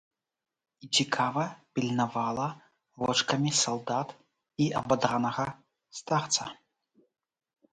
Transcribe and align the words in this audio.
І 0.85 0.87
цікава 0.99 1.41
пільнавала 1.79 2.47
вочкамі 3.01 3.51
салдат 3.61 4.17
і 4.67 4.71
абадранага 4.81 5.45
старца. 5.99 6.43